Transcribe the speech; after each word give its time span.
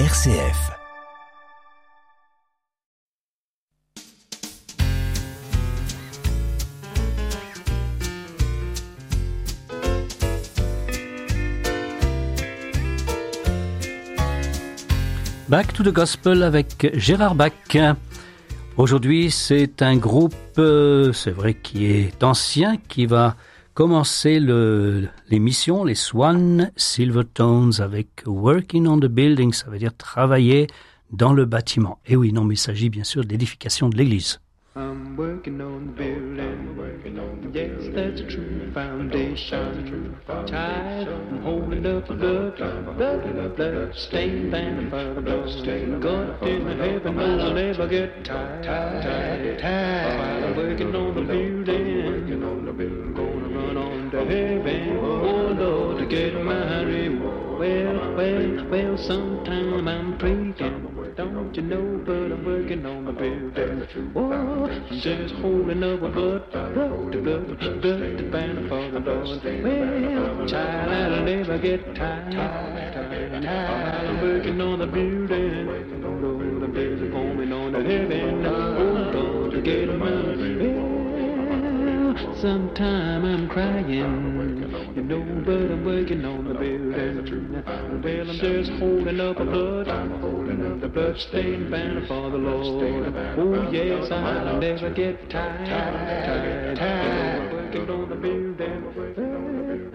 RCF. 0.00 0.72
Back 15.48 15.72
to 15.74 15.84
the 15.84 15.92
Gospel 15.92 16.42
avec 16.42 16.90
Gérard 16.94 17.36
Bach. 17.36 17.52
Aujourd'hui, 18.76 19.30
c'est 19.30 19.80
un 19.80 19.96
groupe, 19.96 20.34
euh, 20.58 21.12
c'est 21.12 21.30
vrai, 21.30 21.54
qui 21.54 21.86
est 21.86 22.24
ancien, 22.24 22.78
qui 22.88 23.06
va 23.06 23.36
commencer 23.74 24.40
l'émission, 25.28 25.84
les 25.84 25.94
Swan 25.96 26.70
Silvertones, 26.76 27.72
avec 27.80 28.22
Working 28.24 28.86
on 28.86 28.98
the 28.98 29.06
Building, 29.06 29.52
ça 29.52 29.68
veut 29.68 29.78
dire 29.78 29.94
travailler 29.96 30.68
dans 31.10 31.32
le 31.32 31.44
bâtiment. 31.44 31.98
Et 32.06 32.16
oui, 32.16 32.32
non, 32.32 32.44
mais 32.44 32.54
il 32.54 32.58
s'agit 32.58 32.88
bien 32.88 33.04
sûr 33.04 33.24
de 33.24 33.28
l'édification 33.28 33.88
de 33.88 33.96
l'église. 33.96 34.40
I'm 34.76 35.16
working 35.16 35.60
on 35.60 35.86
the 35.86 35.92
building. 35.92 36.74
Yes, 37.52 37.94
that's 37.94 38.20
a 38.20 38.24
true 38.24 38.72
foundation. 38.72 40.18
Tired, 40.48 41.06
I'm 41.06 41.42
holding 41.42 41.86
up 41.86 42.08
the 42.08 42.14
blood, 42.14 42.56
blood, 42.56 43.56
blood, 43.56 43.94
stained 43.94 44.50
banner 44.50 44.90
for 44.90 45.14
the 45.14 45.20
blood. 45.20 46.02
God 46.02 46.42
in 46.42 46.64
the 46.64 46.74
heaven 46.74 47.14
will 47.14 47.54
never 47.54 47.86
get 47.86 48.24
tired, 48.24 48.64
tired, 48.64 49.60
tired. 49.60 50.18
While 50.18 50.44
I'm 50.50 50.56
working 50.56 50.92
on 50.96 51.14
the 51.14 51.22
building, 51.22 52.24
heaven. 54.26 54.98
Oh 54.98 55.54
Lord, 55.58 55.98
to 55.98 56.06
get 56.06 56.34
my 56.42 56.82
reward. 56.82 57.58
Well, 57.58 58.16
well, 58.16 58.66
well, 58.68 58.98
sometime 58.98 59.86
I'm 59.86 60.18
praying. 60.18 60.54
Don't 61.16 61.54
you 61.54 61.62
know, 61.62 62.02
but 62.04 62.32
I'm 62.32 62.44
working 62.44 62.84
on 62.84 63.04
the 63.04 63.12
building. 63.12 64.12
Oh, 64.16 64.32
I'm 64.32 64.98
just 64.98 65.34
holding 65.36 65.84
up 65.84 66.02
a 66.02 66.08
blood, 66.08 66.50
blood, 66.50 66.74
blood, 66.74 67.82
blood, 67.82 68.18
the 68.18 68.28
banner 68.32 68.68
for 68.68 68.90
the 68.90 68.98
Lord. 68.98 69.44
Well, 69.62 70.48
child, 70.48 70.90
I'll 70.90 71.24
never 71.24 71.58
get 71.58 71.94
tired, 71.94 72.32
tired. 72.32 73.44
I'm 73.44 74.20
working 74.20 74.60
on 74.60 74.80
the 74.80 74.86
building. 74.86 75.84
Lord, 76.02 76.62
the 76.62 76.68
building 76.68 77.12
coming 77.12 77.52
on 77.52 77.72
to 77.72 77.84
heaven. 77.84 78.46
Oh, 78.46 79.10
Lord, 79.14 79.52
to 79.52 79.62
get 79.62 79.88
my 79.96 80.10
well, 80.10 80.43
sometime 82.44 83.24
I'm 83.24 83.48
crying, 83.48 83.88
you 83.88 85.02
know, 85.02 85.24
but 85.46 85.72
I'm 85.72 85.82
working 85.82 86.26
on 86.26 86.44
the 86.46 86.52
building. 86.52 87.54
Well, 88.04 88.28
I'm 88.28 88.38
just 88.38 88.70
holding 88.72 89.18
up 89.18 89.40
a 89.40 89.44
blood, 89.46 89.86
the 89.86 90.88
blood-stained 90.88 91.70
banner 91.70 92.06
for 92.06 92.28
the 92.30 92.36
Lord. 92.36 93.14
Oh 93.38 93.70
yes, 93.70 94.10
I'll 94.12 94.58
never 94.58 94.90
get 94.90 95.30
tired, 95.30 95.66
tired, 95.66 96.76
tired. 96.76 97.50
Working 97.50 97.88
on 97.88 98.10
the 98.10 98.16
building, 98.16 98.82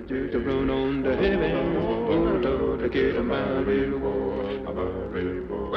just 0.07 0.31
to 0.31 0.39
run 0.39 0.71
on 0.71 1.03
to 1.03 1.15
heaven. 1.15 1.77
Oh 1.77 2.39
Lord, 2.41 2.79
to 2.79 2.89
get 2.89 3.23
my 3.23 3.59
reward, 3.59 4.63
my 4.63 4.71
reward 4.71 5.68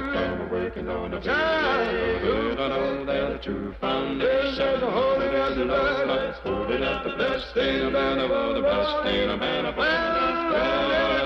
old 0.00 0.14
timer 0.14 0.48
working 0.50 0.88
on 0.88 1.14
a 1.14 1.20
building. 1.20 2.58
I 2.58 2.68
know 2.68 3.04
that 3.04 3.32
a 3.32 3.38
true 3.38 3.74
foundation. 3.80 4.80
Holding 4.80 5.34
out 5.34 5.54
the 5.56 5.64
love, 5.64 6.34
holding 6.42 6.82
out 6.82 7.04
the 7.04 7.16
best 7.16 7.56
in 7.56 7.86
a 7.86 7.90
man 7.90 8.18
of 8.18 8.30
all 8.30 8.54
the 8.54 8.62
best 8.62 9.06
in 9.14 9.30
a 9.30 9.36
man 9.36 9.66
of 9.66 9.78
all 9.78 9.84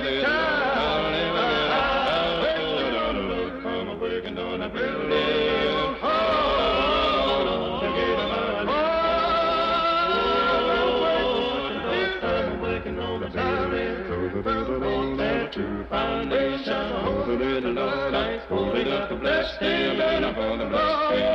the 0.01 0.23
best. 0.23 0.54
foundation. 16.25 16.91
Holy 17.03 17.61
the 17.61 17.69
Lord, 17.69 18.15
I 18.15 18.39
holy 18.49 18.93
up 18.93 19.09
the 19.09 19.17
blessed 19.17 19.61
day 19.61 19.91
of 19.91 19.99
banner 19.99 20.35
for 20.35 20.57
the 20.57 20.67
blessed 20.67 21.11
day 21.11 21.35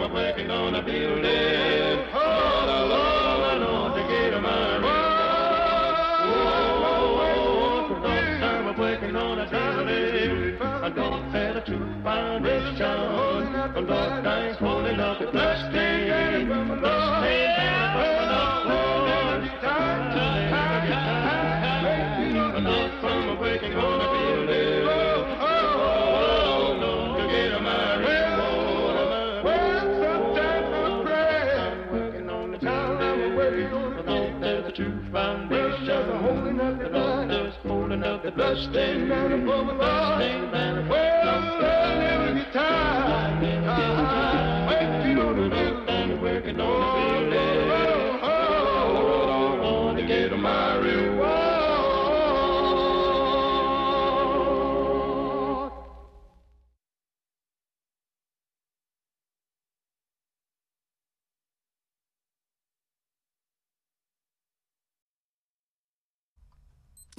the 0.00 0.50
on 0.50 0.74
a 0.74 0.82
building, 0.82 2.04
oh 2.14 2.66
Lord, 2.88 3.62
I'm 8.68 8.78
working 8.78 9.16
on 9.16 9.38
a 9.38 9.46
I 10.82 10.90
a 11.56 11.62
true 11.64 12.02
foundation, 12.02 12.98
holding 14.56 15.00
up 15.00 15.18
the 15.18 15.26
blessed 15.26 15.72
day. 15.72 16.25
The 38.26 38.32
bloodstained 38.32 39.08
banner 39.08 39.38
for 39.46 39.64
the 39.66 39.74
bloodstained 39.74 40.50
banner. 40.50 40.84
Well, 40.88 41.28
I'll 41.28 41.98
never 42.00 42.34
get 42.34 42.52
tired. 42.52 43.40
Working 44.68 45.18
on 45.18 45.36
the 45.36 45.48
building. 45.48 46.20
Working 46.20 46.60
on 46.60 47.30
the. 47.30 47.95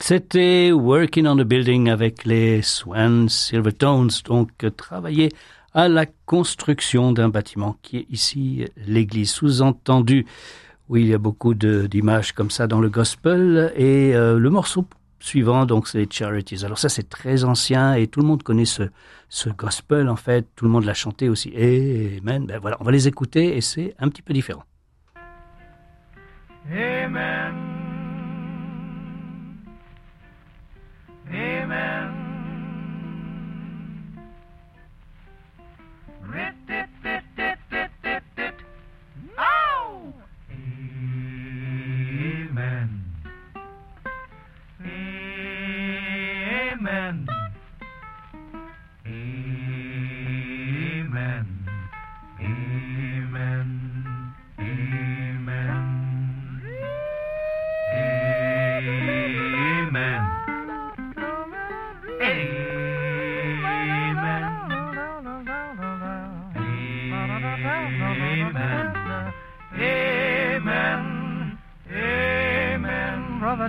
C'était 0.09 0.72
Working 0.72 1.28
on 1.28 1.35
the 1.35 1.44
Building 1.44 1.90
avec 1.90 2.23
les 2.23 2.62
Swan 2.62 3.28
Silvertones, 3.28 4.09
donc 4.23 4.51
travailler 4.78 5.34
à 5.73 5.90
la 5.90 6.06
construction 6.25 7.12
d'un 7.12 7.28
bâtiment 7.28 7.75
qui 7.81 7.97
est 7.97 8.06
ici 8.09 8.63
l'église. 8.78 9.31
Sous-entendu, 9.31 10.25
oui, 10.88 11.01
il 11.01 11.07
y 11.09 11.13
a 11.13 11.18
beaucoup 11.18 11.53
d'images 11.53 12.31
comme 12.31 12.50
ça 12.51 12.68
dans 12.68 12.79
le 12.79 12.88
gospel 12.88 13.73
et 13.75 14.16
euh, 14.16 14.40
le 14.40 14.50
morceau 14.50 14.85
suivant, 15.19 15.66
donc 15.66 15.90
c'est 15.90 16.09
Charities. 16.09 16.63
Alors 16.63 16.78
ça, 16.78 16.88
c'est 16.88 17.09
très 17.09 17.44
ancien 17.44 17.94
et 17.95 18.07
tout 18.07 18.22
le 18.22 18.28
monde 18.28 18.44
connaît 18.44 18.63
ce, 18.63 18.84
ce 19.28 19.50
gospel 19.50 20.07
en 20.07 20.16
fait. 20.16 20.47
Tout 20.56 20.63
le 20.63 20.72
monde 20.72 20.85
l'a 20.85 20.94
chanté 20.94 21.28
aussi. 21.28 21.51
Amen. 21.53 22.45
Ben 22.45 22.59
voilà, 22.62 22.78
on 22.79 22.85
va 22.85 22.91
les 22.91 23.09
écouter 23.09 23.57
et 23.57 23.59
c'est 23.59 23.94
un 24.00 24.07
petit 24.07 24.22
peu 24.22 24.34
différent. 24.34 24.63
Amen. 26.72 27.77
Amen. 31.32 32.26
Rit, 36.32 36.54
dit, 36.66 36.88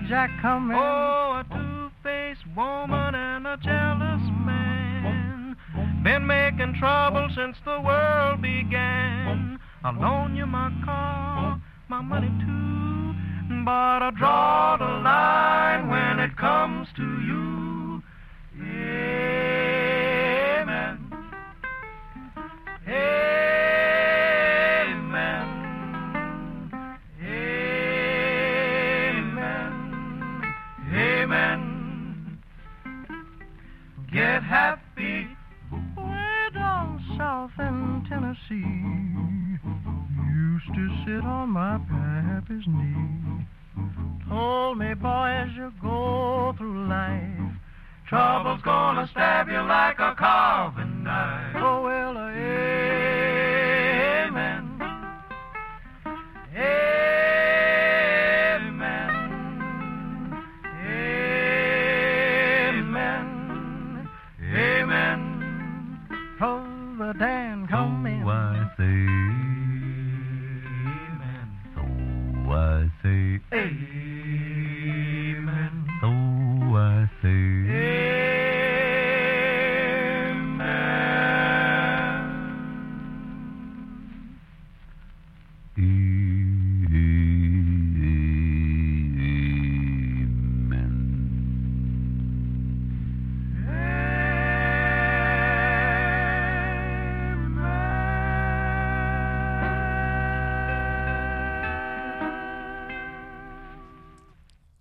Jack, 0.08 0.31
come 0.40 0.70
in. 0.70 0.76
Oh, 0.76 1.43
a 1.43 1.44
two-faced 1.52 2.40
woman 2.56 3.14
and 3.14 3.46
a 3.46 3.58
jealous 3.58 4.25
man. 4.40 5.55
Been 6.02 6.26
making 6.26 6.76
trouble 6.78 7.28
since 7.34 7.58
the 7.66 7.78
world 7.78 8.40
began. 8.40 9.58
I 9.84 9.90
loan 9.90 10.34
you 10.34 10.46
my 10.46 10.72
car, 10.82 11.60
my 11.88 12.00
money 12.00 12.28
too. 12.40 13.64
but 13.66 14.02
I 14.02 14.10
draw 14.16 14.78
the 14.78 14.84
line 14.84 15.90
when 15.90 16.20
it 16.20 16.34
comes 16.38 16.78
Used 40.35 40.75
to 40.75 41.05
sit 41.05 41.25
on 41.25 41.50
my 41.50 41.79
pappy's 41.89 42.67
knee. 42.67 43.47
Told 44.29 44.79
me, 44.79 44.95
boy, 44.95 45.29
as 45.29 45.49
you 45.56 45.73
go 45.81 46.55
through 46.59 46.87
life, 46.89 47.53
trouble's 48.09 48.62
gonna 48.62 49.09
stab 49.11 49.49
you 49.49 49.61
like 49.62 49.99
a 49.99 50.15
carving 50.19 51.05
knife. 51.05 51.56
Oh, 51.56 51.83
well. 51.83 51.99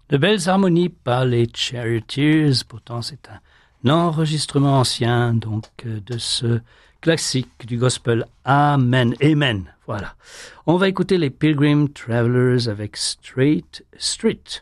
De 0.09 0.17
belles 0.17 0.47
harmonies 0.47 0.89
par 0.89 1.25
les 1.25 1.47
Charioteers, 1.53 2.63
pourtant 2.67 3.01
c'est 3.01 3.27
un 3.83 3.89
enregistrement 3.89 4.79
ancien 4.79 5.33
donc 5.33 5.65
euh, 5.85 5.99
de 6.05 6.17
ce 6.17 6.61
classique 7.01 7.67
du 7.67 7.77
gospel 7.77 8.25
Amen, 8.45 9.13
Amen. 9.21 9.65
Voilà. 9.85 10.15
On 10.65 10.77
va 10.77 10.87
écouter 10.87 11.17
les 11.17 11.29
Pilgrim 11.29 11.89
Travelers 11.89 12.69
avec 12.69 12.95
Straight 12.95 13.85
Street. 13.97 14.61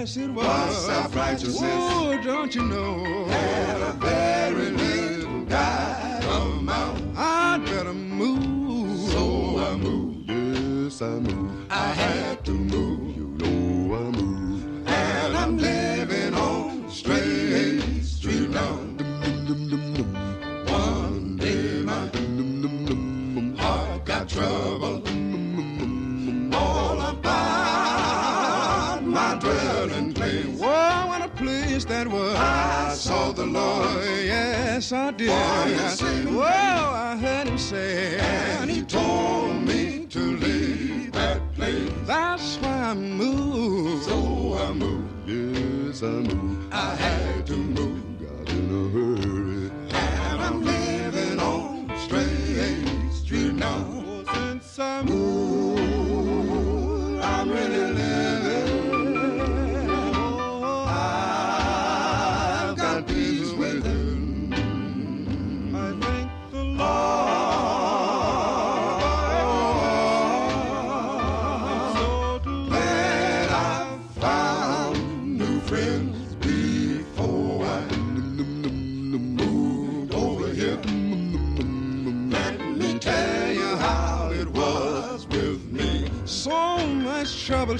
Yes 0.00 0.16
it 0.16 0.30
was. 0.30 0.86
Self-righteousness. 0.86 1.60
Oh, 1.62 2.18
don't 2.24 2.54
you 2.54 2.62
know? 2.62 3.26
Had 3.26 3.82
a 3.82 3.92
very 3.92 4.70
little 4.70 5.42
guy 5.42 6.20
amount. 6.24 7.18
I'd 7.18 7.62
better 7.66 7.92
move. 7.92 9.10
So 9.10 9.58
I 9.58 9.76
moved. 9.76 10.30
Yes, 10.30 11.02
I 11.02 11.18
moved. 11.18 11.70
I 11.70 11.88
had 11.88 12.44
to 12.46 12.52
move. 12.52 12.69
Whoa, 35.30 36.44
I 36.44 37.16
heard 37.20 37.48
him 37.48 37.58
say, 37.58 38.18
and 38.18 38.70
he 38.70 38.82
told 38.82 39.62
me 39.62 40.06
to 40.06 40.18
leave 40.18 41.12
that 41.12 41.40
place. 41.54 41.90
That's 42.06 42.56
why 42.56 42.90
I 42.90 42.94
moved. 42.94 44.04
So 44.04 44.56
I 44.58 44.72
moved, 44.72 45.28
yes 45.28 46.02
I 46.02 46.06
moved. 46.06 46.72
I 46.72 46.94
had 46.94 47.46
to 47.48 47.56
move, 47.56 47.89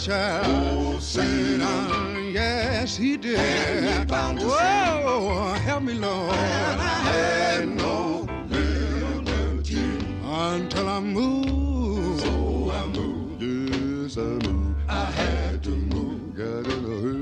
child. 0.00 0.47
Oh, 0.47 0.99
Satan, 0.99 2.33
yes, 2.33 2.97
he 2.97 3.16
did. 3.19 4.11
Whoa, 4.11 5.52
help 5.62 5.83
me, 5.83 5.92
Lord. 5.92 6.35
And 6.35 6.80
I 6.80 6.85
had 6.85 7.69
no 7.69 8.26
liberty 8.49 9.83
until 10.25 10.88
I 10.88 11.00
moved. 11.00 12.23
So 12.23 12.71
I 12.73 12.87
moved. 12.87 13.42
Yes, 13.42 14.16
I 14.16 14.21
moved. 14.21 14.80
I 14.88 15.04
had 15.04 15.62
to 15.64 15.71
move. 15.71 16.35
Got 16.35 16.73
in 16.73 16.85
a 16.85 17.00
hurry. 17.02 17.19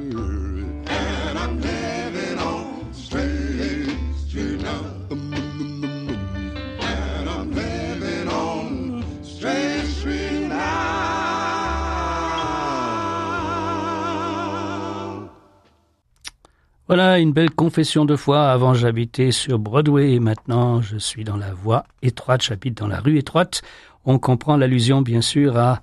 Voilà 16.89 17.19
une 17.19 17.35
belle 17.35 17.51
confession 17.51 18.07
de 18.07 18.17
foi. 18.17 18.51
Avant 18.51 18.73
j'habitais 18.73 19.31
sur 19.31 19.59
Broadway 19.59 20.13
et 20.13 20.21
maintenant 20.21 20.81
je 20.81 20.97
suis 20.97 21.23
dans 21.23 21.37
la 21.37 21.53
voie 21.53 21.85
étroite, 22.01 22.43
j'habite 22.43 22.79
dans 22.79 22.87
la 22.87 22.99
rue 22.99 23.19
étroite. 23.19 23.61
On 24.07 24.19
comprend 24.19 24.57
l'allusion 24.57 25.03
bien 25.03 25.21
sûr 25.21 25.59
à 25.59 25.83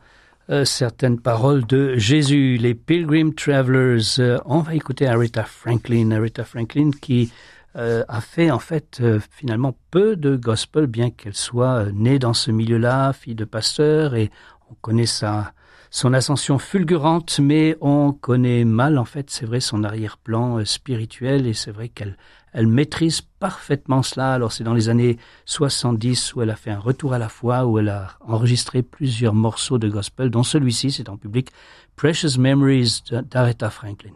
euh, 0.49 0.65
certaines 0.65 1.19
paroles 1.19 1.63
de 1.67 1.95
Jésus, 1.95 2.57
les 2.57 2.73
Pilgrim 2.73 3.35
Travelers. 3.35 4.17
Euh, 4.17 4.39
on 4.45 4.61
va 4.61 4.73
écouter 4.73 5.05
Aretha 5.05 5.43
Franklin, 5.43 6.09
Aretha 6.09 6.43
Franklin 6.43 6.89
qui 6.99 7.31
euh, 7.75 8.03
a 8.07 8.19
fait 8.19 8.49
en 8.49 8.57
fait 8.57 9.03
finalement 9.29 9.77
peu 9.91 10.15
de 10.15 10.35
gospel, 10.35 10.87
bien 10.87 11.11
qu'elle 11.11 11.35
soit 11.35 11.85
née 11.93 12.17
dans 12.17 12.33
ce 12.33 12.49
milieu-là, 12.49 13.13
fille 13.13 13.35
de 13.35 13.45
pasteur, 13.45 14.15
et 14.15 14.31
on 14.71 14.73
connaît 14.81 15.05
sa 15.05 15.53
son 15.95 16.13
ascension 16.13 16.59
fulgurante, 16.59 17.39
mais 17.39 17.77
on 17.79 18.11
connaît 18.11 18.65
mal 18.65 18.97
en 18.97 19.05
fait, 19.05 19.29
c'est 19.29 19.45
vrai, 19.45 19.61
son 19.61 19.85
arrière-plan 19.85 20.59
euh, 20.59 20.65
spirituel, 20.65 21.47
et 21.47 21.53
c'est 21.53 21.71
vrai 21.71 21.87
qu'elle 21.87 22.17
elle 22.51 22.67
maîtrise 22.67 23.21
parfaitement 23.21 24.03
cela. 24.03 24.33
Alors 24.33 24.51
c'est 24.51 24.65
dans 24.65 24.73
les 24.73 24.89
années 24.89 25.17
70 25.45 26.35
où 26.35 26.41
elle 26.41 26.49
a 26.49 26.57
fait 26.57 26.71
un 26.71 26.79
retour 26.79 27.13
à 27.13 27.17
la 27.17 27.29
foi, 27.29 27.65
où 27.65 27.79
elle 27.79 27.87
a 27.87 28.09
enregistré 28.27 28.81
plusieurs 28.81 29.33
morceaux 29.33 29.77
de 29.77 29.87
gospel, 29.87 30.29
dont 30.29 30.43
celui-ci, 30.43 30.91
c'est 30.91 31.07
en 31.07 31.15
public, 31.15 31.49
Precious 31.95 32.37
Memories 32.37 33.01
d'Aretha 33.31 33.69
Franklin. 33.69 34.11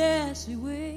Yes, 0.00 0.46
he 0.46 0.56
will. 0.56 0.89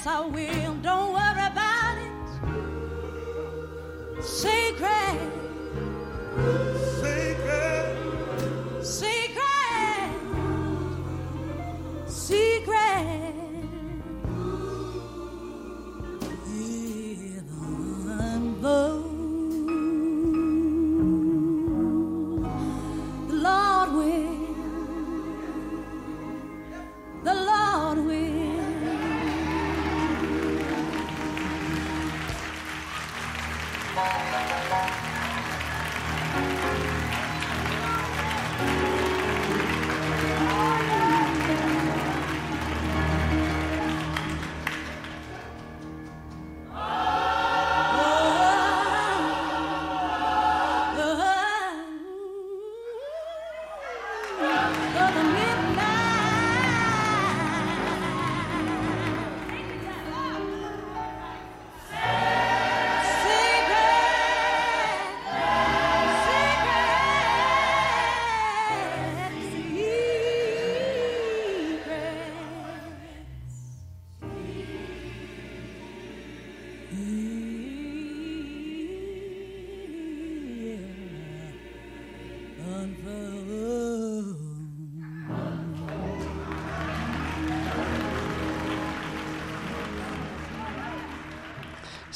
Yes, 0.00 0.06
I 0.06 0.20
will. 0.22 0.69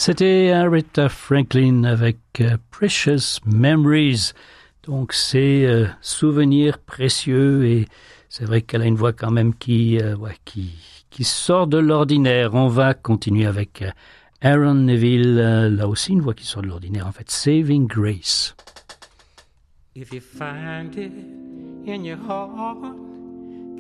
C'était 0.06 0.50
Aretha 0.50 1.08
Franklin 1.08 1.84
avec 1.84 2.18
euh, 2.42 2.58
Precious 2.70 3.40
Memories. 3.46 4.32
Donc 4.86 5.14
c'est 5.14 5.64
euh, 5.64 5.86
souvenirs 6.02 6.76
précieux 6.76 7.64
et 7.64 7.88
c'est 8.28 8.44
vrai 8.44 8.60
qu'elle 8.60 8.82
a 8.82 8.84
une 8.84 8.96
voix 8.96 9.14
quand 9.14 9.30
même 9.30 9.54
qui, 9.54 9.98
euh, 9.98 10.14
qui, 10.44 11.24
sort 11.24 11.68
de 11.68 11.78
l'ordinaire. 11.78 12.52
On 12.52 12.68
va 12.68 12.92
continuer 12.92 13.46
avec 13.46 13.82
Aaron 14.42 14.74
Neville, 14.74 15.36
là 15.36 15.88
aussi 15.88 16.12
une 16.12 16.20
voix 16.20 16.34
qui 16.34 16.44
sort 16.44 16.60
de 16.60 16.68
l'ordinaire 16.68 17.06
en 17.06 17.12
fait. 17.12 17.30
Saving 17.30 17.86
Grace. 17.86 18.54
If 19.94 20.12
you 20.12 20.20
find 20.20 20.94
it 20.98 21.12
in 21.86 22.04
your 22.04 22.18
heart, 22.18 22.94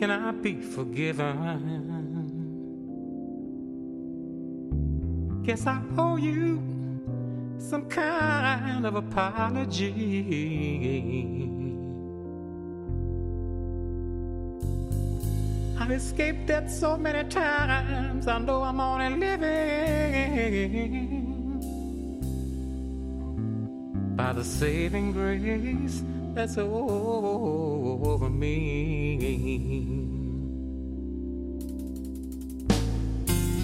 can 0.00 0.08
I 0.08 0.32
be 0.32 0.62
forgiven? 0.62 2.23
Guess 5.44 5.66
I 5.66 5.78
owe 5.98 6.16
you 6.16 6.58
some 7.58 7.86
kind 7.90 8.86
of 8.86 8.94
apology. 8.94 9.82
I've 15.78 15.90
escaped 15.90 16.46
that 16.46 16.70
so 16.70 16.96
many 16.96 17.28
times, 17.28 18.26
I 18.26 18.38
know 18.38 18.62
I'm 18.62 18.80
only 18.80 19.10
living 19.18 19.44
by 24.16 24.32
the 24.32 24.44
saving 24.44 25.12
grace 25.12 26.02
that's 26.32 26.56
over 26.56 28.30
me. 28.30 29.18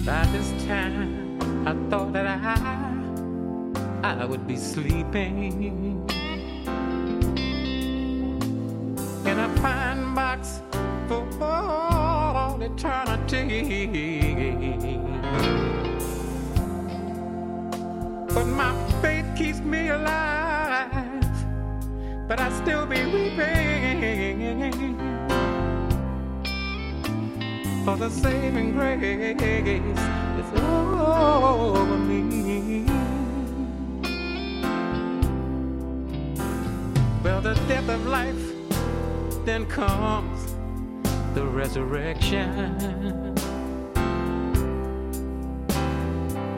By 0.05 0.27
this 0.27 0.51
time, 0.67 1.30
I 1.63 1.75
thought 1.91 2.11
that 2.13 2.25
I 2.25 2.91
I 4.03 4.25
would 4.25 4.47
be 4.47 4.55
sleeping 4.55 5.53
in 9.25 9.39
a 9.39 9.47
pine 9.61 10.15
box 10.15 10.61
for 11.07 11.23
all 11.39 12.59
eternity. 12.61 13.87
But 18.33 18.45
my 18.45 18.73
faith 19.01 19.25
keeps 19.37 19.59
me 19.59 19.89
alive, 19.89 20.91
but 22.27 22.39
I 22.39 22.49
still 22.61 22.87
be 22.87 23.05
weeping 23.05 24.97
for 27.85 27.97
the 27.97 28.09
saving 28.09 28.73
grace 28.73 30.30
over 31.05 31.97
me. 31.97 32.85
Well, 37.23 37.41
the 37.41 37.55
death 37.67 37.89
of 37.89 38.05
life, 38.07 38.43
then 39.45 39.65
comes 39.65 40.53
the 41.33 41.45
resurrection. 41.45 42.77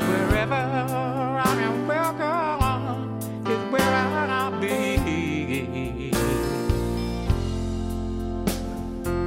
Wherever 0.10 0.56
I 0.56 1.56
am 1.68 1.88
welcome 1.88 3.20
is 3.48 3.62
where 3.72 3.94
I'll 4.30 4.60
be. 4.60 6.12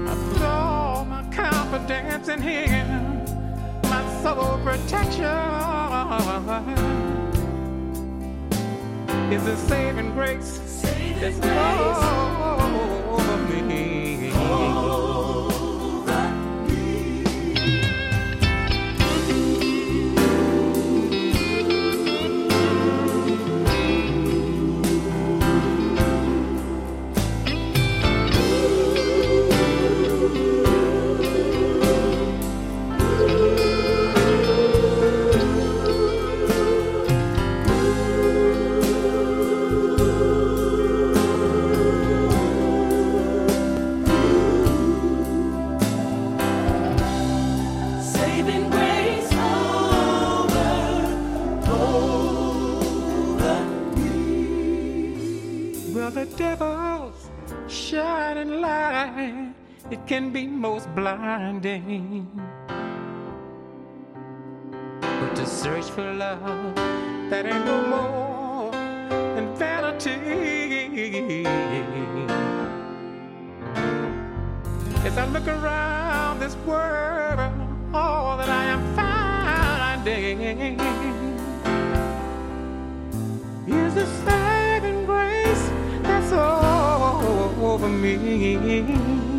I 0.08 0.14
my 1.08 1.22
confidence 1.32 2.28
in 2.28 2.40
Him, 2.42 2.75
soul 4.26 4.58
protection. 4.64 5.24
Is 9.32 9.44
the 9.44 9.56
saving 9.56 10.12
grace? 10.14 10.58
That's 11.20 11.36
over 11.36 12.65
can 60.06 60.30
be 60.30 60.46
most 60.46 60.88
blinding. 60.94 62.30
But 65.00 65.34
to 65.34 65.44
search 65.44 65.86
for 65.86 66.12
love, 66.12 66.74
that 67.28 67.44
ain't 67.44 67.64
no 67.64 67.82
more 67.88 68.70
than 68.70 69.52
vanity. 69.56 71.44
As 75.04 75.18
I 75.18 75.26
look 75.26 75.48
around 75.48 76.38
this 76.38 76.54
world, 76.64 77.40
all 77.92 78.36
that 78.36 78.48
I 78.48 78.64
am 78.66 78.94
finding 78.94 80.40
is 83.66 83.94
the 83.94 84.06
saving 84.24 85.04
grace 85.04 85.70
that's 86.02 86.32
all 86.32 87.52
over 87.60 87.88
me. 87.88 89.35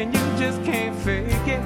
And 0.00 0.14
you 0.14 0.20
just 0.38 0.64
can't 0.64 0.96
fake 0.96 1.26
it. 1.46 1.60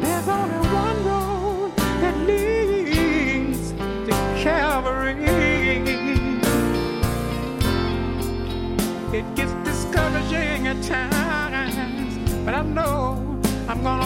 There's 0.00 0.28
only 0.28 0.56
one 0.72 1.04
road 1.04 1.76
that 1.76 2.16
leads 2.26 3.72
to 3.72 4.12
Calvary. 4.42 5.12
It 9.12 9.34
gets 9.34 9.52
discouraging 9.64 10.66
at 10.66 10.82
times, 10.82 12.32
but 12.46 12.54
I 12.54 12.62
know 12.62 13.38
I'm 13.68 13.82
gonna 13.82 14.03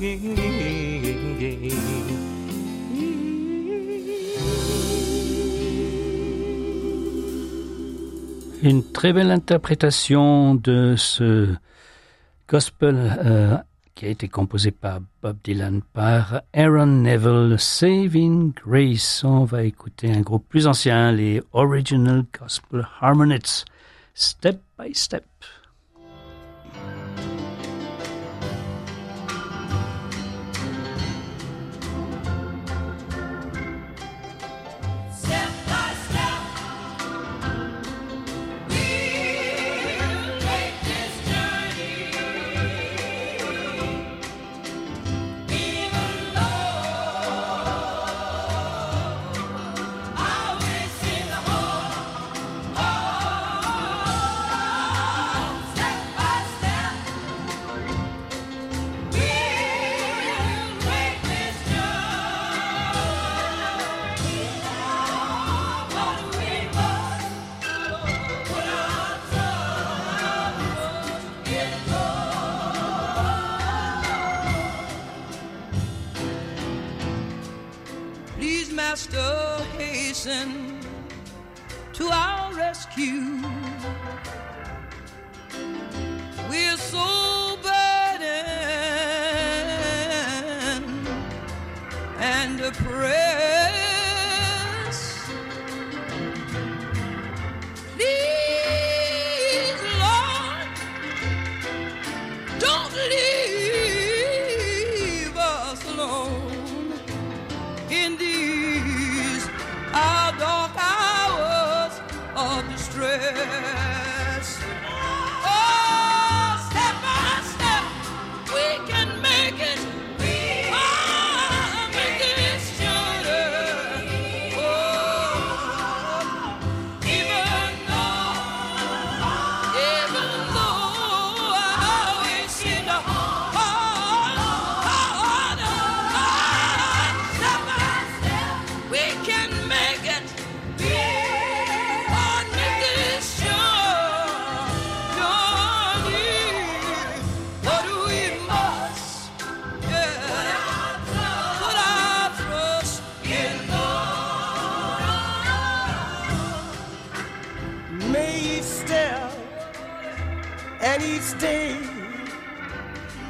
Une 0.00 0.14
très 8.92 9.12
belle 9.12 9.32
interprétation 9.32 10.54
de 10.54 10.94
ce 10.96 11.52
gospel 12.48 13.18
euh, 13.24 13.56
qui 13.96 14.06
a 14.06 14.10
été 14.10 14.28
composé 14.28 14.70
par 14.70 15.00
Bob 15.20 15.36
Dylan, 15.42 15.82
par 15.92 16.42
Aaron 16.52 16.86
Neville, 16.86 17.56
Saving 17.58 18.52
Grace. 18.52 19.24
On 19.24 19.42
va 19.44 19.64
écouter 19.64 20.12
un 20.12 20.20
groupe 20.20 20.48
plus 20.48 20.68
ancien, 20.68 21.10
les 21.10 21.42
Original 21.52 22.24
Gospel 22.38 22.86
Harmonies, 23.00 23.64
Step 24.14 24.60
by 24.78 24.94
Step. 24.94 25.24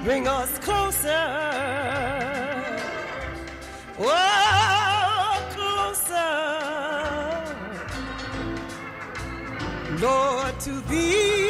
bring 0.04 0.28
us 0.28 0.58
closer. 0.58 1.26
Oh, 4.00 5.42
closer, 5.54 6.34
Lord, 10.00 10.60
to 10.60 10.80
thee. 10.88 11.47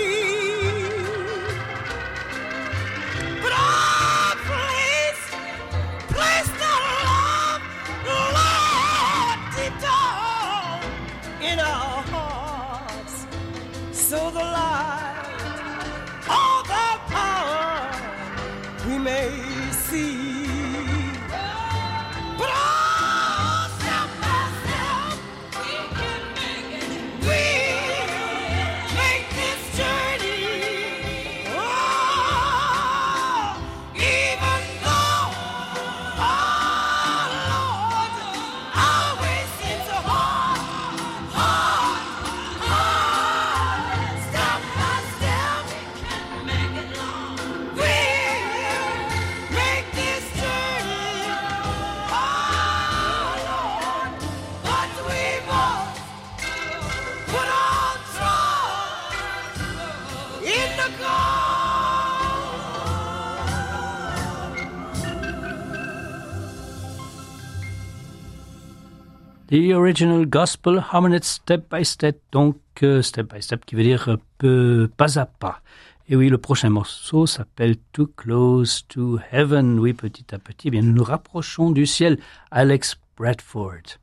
The 69.58 69.74
Original 69.74 70.24
Gospel, 70.24 70.84
Hominid 70.92 71.24
Step 71.24 71.68
by 71.68 71.84
Step, 71.84 72.20
donc 72.30 72.58
euh, 72.84 73.02
Step 73.02 73.34
by 73.34 73.42
Step 73.42 73.64
qui 73.66 73.74
veut 73.74 73.82
dire 73.82 74.08
euh, 74.08 74.16
peu, 74.38 74.88
pas 74.96 75.18
à 75.18 75.26
pas. 75.26 75.62
Et 76.08 76.14
oui, 76.14 76.28
le 76.28 76.38
prochain 76.38 76.70
morceau 76.70 77.26
s'appelle 77.26 77.74
Too 77.92 78.06
Close 78.16 78.86
to 78.86 79.18
Heaven. 79.32 79.80
Oui, 79.80 79.94
petit 79.94 80.32
à 80.32 80.38
petit, 80.38 80.68
eh 80.68 80.70
bien, 80.70 80.82
nous 80.82 80.92
nous 80.92 81.02
rapprochons 81.02 81.72
du 81.72 81.86
ciel. 81.86 82.20
Alex 82.52 83.00
Bradford. 83.16 83.98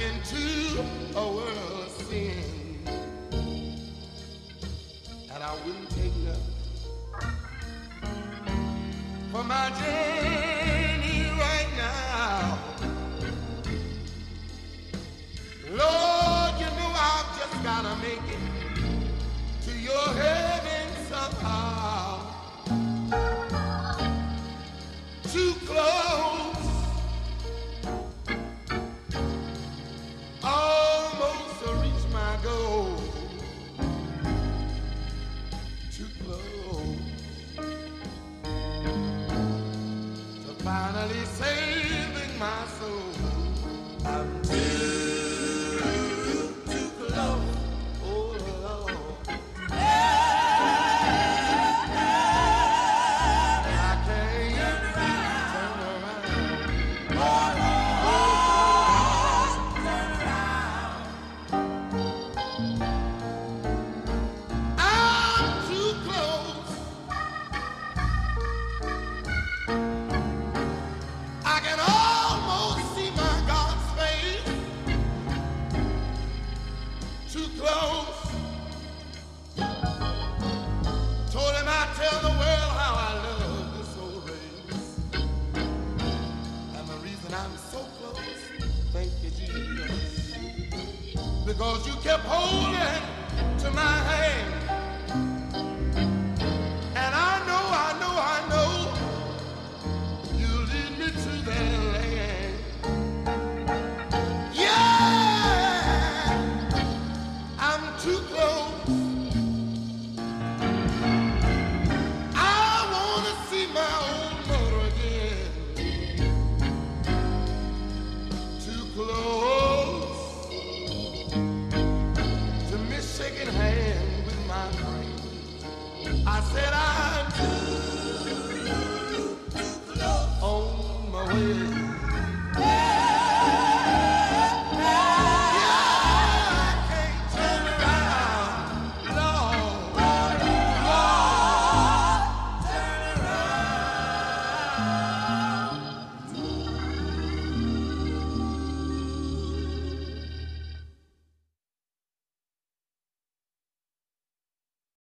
into 0.00 0.80
a 1.14 1.32
world 1.32 1.84
of 1.84 1.90
sin. 1.90 2.39